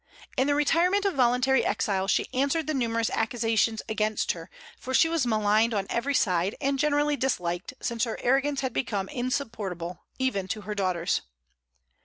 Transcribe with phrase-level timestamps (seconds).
[0.35, 5.07] In the retirement of voluntary exile she answered the numerous accusations against her; for she
[5.07, 10.47] was maligned on every side, and generally disliked, since her arrogance had become insupportable, even
[10.47, 11.21] to her daughters.